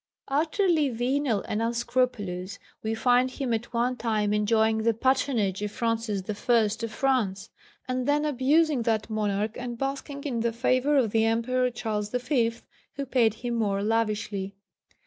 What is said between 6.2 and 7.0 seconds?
I. of